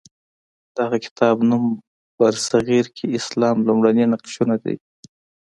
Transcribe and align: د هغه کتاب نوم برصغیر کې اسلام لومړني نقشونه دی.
د 0.73 0.75
هغه 0.85 0.97
کتاب 1.05 1.35
نوم 1.49 1.63
برصغیر 2.19 2.85
کې 2.95 3.05
اسلام 3.19 3.57
لومړني 3.67 4.03
نقشونه 4.13 4.55
دی. 4.63 4.75